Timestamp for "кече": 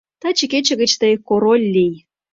0.51-0.73